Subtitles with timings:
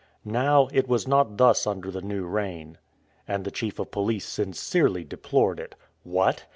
[0.25, 2.79] Now, it was not thus under the new reign,
[3.27, 5.75] and the chief of police sincerely deplored it.
[6.01, 6.47] What!